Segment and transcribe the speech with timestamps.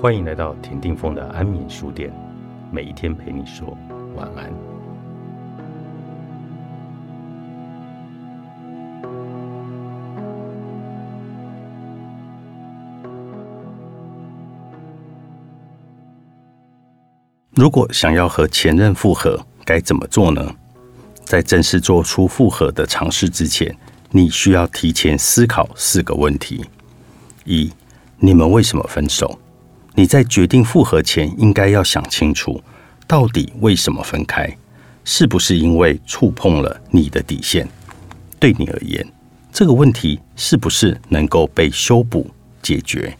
[0.00, 2.10] 欢迎来到田定峰的安眠书店，
[2.72, 3.76] 每一天陪你说
[4.16, 4.50] 晚安。
[17.50, 20.50] 如果想要和前任复合，该怎么做呢？
[21.24, 23.76] 在正式做出复合的尝试之前，
[24.10, 26.64] 你需要提前思考四个问题：
[27.44, 27.70] 一、
[28.16, 29.38] 你们为什么分手？
[30.00, 32.58] 你在决定复合前，应该要想清楚，
[33.06, 34.50] 到底为什么分开？
[35.04, 37.68] 是不是因为触碰了你的底线？
[38.38, 39.06] 对你而言，
[39.52, 42.30] 这个问题是不是能够被修补
[42.62, 43.14] 解决？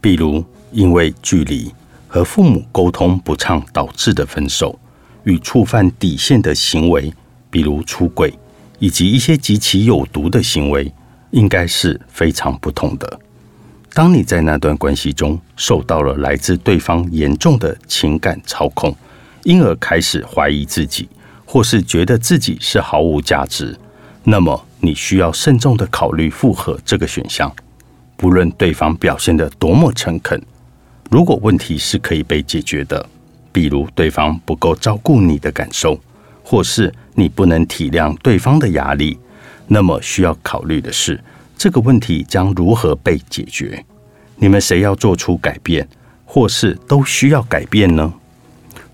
[0.00, 1.72] 比如，因为距离
[2.08, 4.76] 和父母沟通不畅导致的分手，
[5.22, 7.14] 与触犯底线的行为，
[7.48, 8.36] 比如出轨，
[8.80, 10.92] 以及一些极其有毒的行为，
[11.30, 13.20] 应该是非常不同的。
[13.96, 18.94] 当你在那段关系中受到了来自对方严重的情感操控，
[19.42, 21.08] 因而开始怀疑自己，
[21.46, 23.74] 或是觉得自己是毫无价值，
[24.22, 27.50] 那么你需要慎重的考虑复合这个选项。
[28.18, 30.38] 不论对方表现的多么诚恳，
[31.10, 33.08] 如果问题是可以被解决的，
[33.50, 35.98] 比如对方不够照顾你的感受，
[36.42, 39.18] 或是你不能体谅对方的压力，
[39.66, 41.18] 那么需要考虑的是。
[41.58, 43.82] 这个问题将如何被解决？
[44.36, 45.88] 你们谁要做出改变，
[46.26, 48.12] 或是都需要改变呢？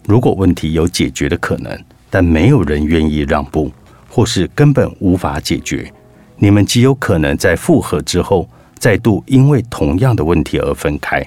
[0.06, 1.76] 如果问题有解决的可能，
[2.08, 3.72] 但没有人愿意让步，
[4.08, 5.92] 或是根本无法解决，
[6.36, 11.20] 你们极有可能在复合之后再度因为同样的问题而分开。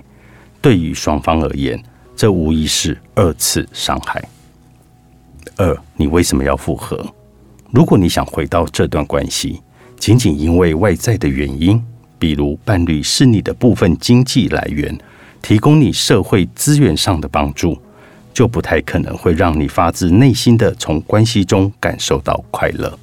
[0.61, 1.77] 对于双方而言，
[2.15, 4.23] 这无疑是二次伤害。
[5.57, 7.05] 二，你为什么要复合？
[7.71, 9.61] 如果你想回到这段关系。
[10.05, 11.83] 仅仅因为外在的原因，
[12.19, 14.95] 比如伴侣是你的部分经济来源，
[15.41, 17.75] 提供你社会资源上的帮助，
[18.31, 22.99] 就不太可能会让你发自内心的从关系中感受到快乐。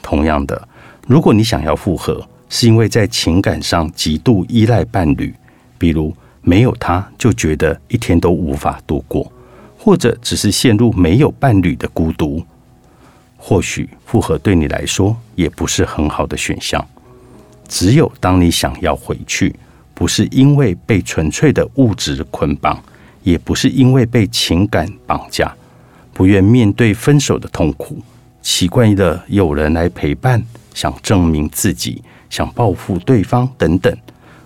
[0.00, 0.68] 同样的，
[1.08, 5.34] 如果你想要复合，是因为在情感上极度依赖伴侣，
[5.78, 9.32] 比如没有他就觉得一天都无法度过，
[9.76, 12.40] 或者只是陷入没有伴侣的孤独。
[13.42, 16.86] 或许复合对你来说也不是很好的选项。
[17.66, 19.54] 只有当你想要回去，
[19.94, 22.78] 不是因为被纯粹的物质捆绑，
[23.22, 25.52] 也不是因为被情感绑架，
[26.12, 27.98] 不愿面对分手的痛苦，
[28.42, 33.96] 习惯的有人来陪伴，想证明自己，想报复对方等等，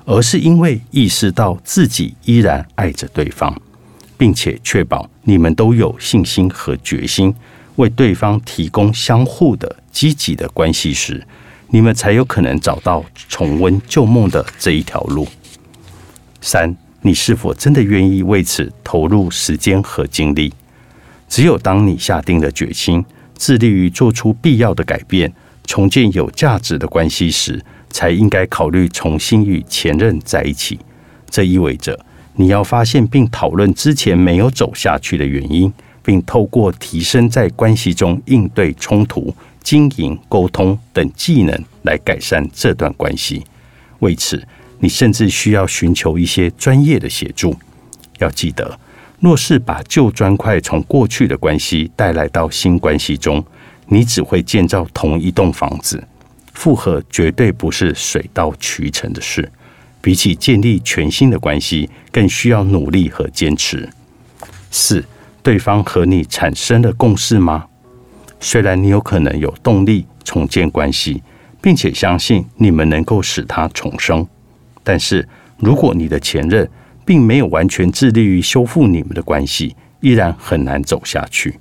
[0.04, 3.54] 而是因为意识到自己依然爱着对方，
[4.16, 7.34] 并且确保你们都有信心和决心。
[7.76, 11.26] 为对方提供相互的积极的关系时，
[11.68, 15.26] 你们才有可能找到重温旧梦的这一条路。
[16.40, 20.52] 三，你是否真的愿意为此投入时间和精力？
[21.28, 23.04] 只有当你下定了决心，
[23.36, 25.32] 致力于做出必要的改变，
[25.66, 30.78] 重建有价值的关系时，才应该考虑重新与前任在一起。
[31.28, 31.98] 这意味着
[32.36, 35.72] 你要发现并讨论之前没有走下去的原因。
[36.04, 43.42] 并透过提升在关系中应对冲突、经营、沟通等技能来改善这段关系。
[44.00, 44.46] 为此，
[44.80, 47.56] 你甚至需要寻求一些专业的协助。
[48.18, 48.78] 要记得，
[49.18, 53.42] 若是把旧砖块从过去的关系带来到新关系中，
[53.86, 56.06] 你只会建造同一栋房子。
[56.52, 59.50] 复合绝对不是水到渠成的事，
[60.02, 63.88] 比起建立全新的关系，更需要努力和坚持。
[64.70, 65.02] 四。
[65.44, 67.66] 对方和你产生了共识吗？
[68.40, 71.22] 虽然你有可能有动力重建关系，
[71.60, 74.26] 并且相信你们能够使他重生，
[74.82, 75.28] 但是
[75.58, 76.66] 如果你的前任
[77.04, 81.60] 并没有完全致力于修复你们的关系，依然很难走下去。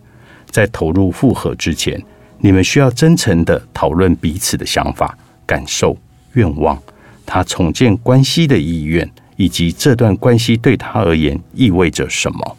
[0.50, 2.01] 在投入复合之前，
[2.39, 5.97] 你们需要真诚的讨论彼此的想法、感受、
[6.36, 6.81] 愿望，
[7.25, 12.57] 他重建关系的意愿，以及这段关系对他而言意味着什么。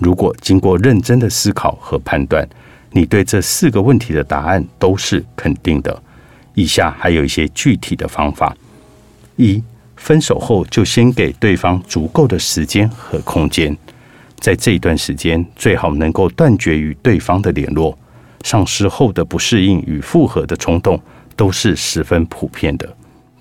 [0.00, 2.48] 如果经过认真的思考和判断，
[2.90, 6.02] 你对这四个问题的答案都是肯定的。
[6.54, 8.56] 以下还有一些具体的方法：
[9.36, 9.62] 一、
[9.96, 13.76] 分手后就先给对方足够的时间和空间，
[14.40, 17.96] 在这一段时间最好能够断绝与对方的联络。
[18.42, 20.98] 丧失后的不适应与复合的冲动
[21.36, 22.96] 都是十分普遍的。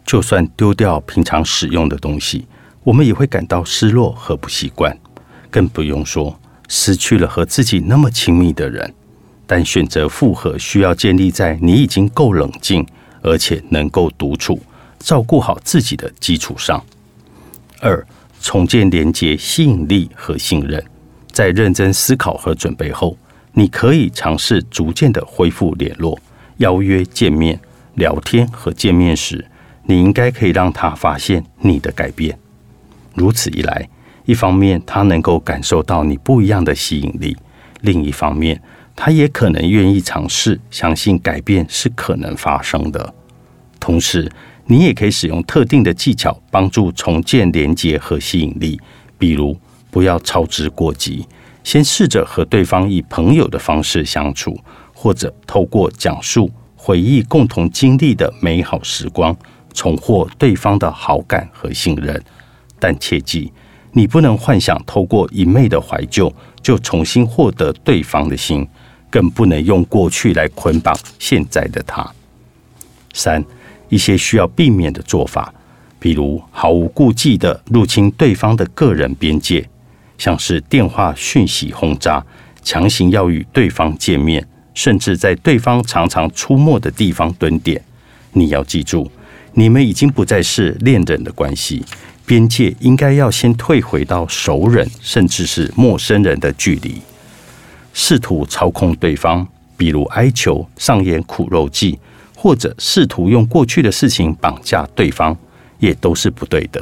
[0.05, 2.45] 就算丢掉平常使用的东西，
[2.83, 4.95] 我们也会感到失落和不习惯，
[5.49, 6.37] 更不用说。
[6.69, 8.93] 失去了和自己那么亲密的人，
[9.45, 12.85] 但选择复合需要建立在你已经够冷静，
[13.21, 14.61] 而且能够独处、
[14.99, 16.81] 照顾好自己的基础上。
[17.81, 18.05] 二，
[18.41, 20.81] 重建连接、吸引力和信任。
[21.31, 23.17] 在认真思考和准备后，
[23.53, 26.19] 你可以尝试逐渐的恢复联络，
[26.57, 27.59] 邀约见面、
[27.95, 29.45] 聊天和见面时，
[29.85, 32.37] 你应该可以让他发现你的改变。
[33.15, 33.89] 如此一来，
[34.25, 37.35] 一方面他能够感受到你不一样的吸引力，
[37.81, 38.61] 另一方面
[38.95, 43.13] 他也可能愿意尝试，相信改变是可能发生的。
[43.79, 44.29] 同时，
[44.65, 48.79] 你也可以使用特定的技巧帮助重建连接和吸引力，
[49.17, 49.57] 比如
[49.89, 51.25] 不要操之过急，
[51.63, 54.59] 先试着和对方以朋友的方式相处，
[54.93, 59.35] 或者透过讲述回忆共同经历的美好时光，
[59.73, 62.21] 重获对方的好感和信任。
[62.77, 63.51] 但切记，
[63.91, 68.67] 你不能幻想透过一昧的怀旧就重新获得对方的心，
[69.09, 72.09] 更不能用过去来捆绑现在的他。
[73.13, 73.43] 三。
[73.91, 75.51] 一些需要避免的做法，
[75.99, 79.67] 比如毫无顾忌的入侵对方的个人边界，
[80.15, 82.23] 像是电话讯息轰炸、
[82.61, 87.83] 强行要与对方见面，甚至在对方常常出没的地方蹲点。
[88.33, 89.09] 你要记住，
[89.53, 91.83] 你们已经不再是恋人的关系，
[92.29, 97.01] 边界应该要先退回到熟人甚至是陌生人的距离。
[97.91, 101.97] 试图操控对方，比如哀求、上演苦肉计。
[102.41, 105.35] 或者试图用过去的事情绑架对方，
[105.79, 106.81] 也都是不对的。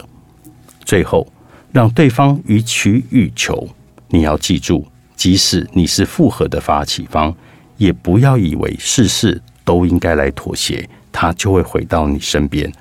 [0.86, 1.26] 最后，
[1.72, 3.68] 让对方予取予求。
[4.10, 4.86] 你要记住，
[5.16, 7.34] 即使你是复合的发起方，
[7.78, 12.72] 也不要以为事事都应该来妥协，他就会回到你身边。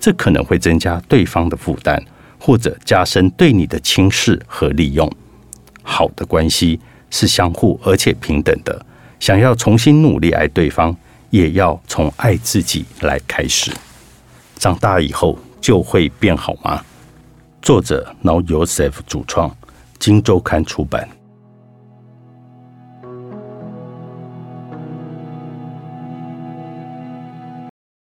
[0.00, 2.02] 这可能会增加对方的负担，
[2.38, 5.10] 或者加深对你的轻视和利用。
[5.82, 6.78] 好的关系
[7.10, 8.84] 是相互而且平等的。
[9.18, 10.96] 想要重新努力爱对方。
[11.30, 13.70] 也要从爱自己来开始，
[14.56, 16.82] 长大以后就会变好吗？
[17.60, 19.54] 作者 Now Yourself 主创，
[19.98, 21.06] 金周刊出版。